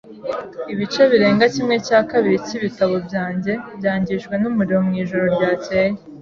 [0.73, 5.93] Ibice birenga kimwe cya kabiri cyibitabo byanjye byangijwe numuriro mwijoro ryakeye.